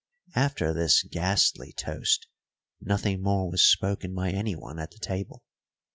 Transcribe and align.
After 0.33 0.73
this 0.73 1.03
ghastly 1.03 1.73
toast 1.73 2.25
nothing 2.81 3.21
more 3.21 3.51
was 3.51 3.63
spoken 3.63 4.15
by 4.15 4.31
anyone 4.31 4.79
at 4.79 4.89
the 4.89 4.97
table. 4.97 5.43